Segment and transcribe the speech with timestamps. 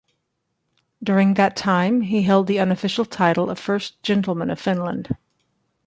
[1.03, 5.15] During that time, he held the unofficial title of First Gentleman of Finland.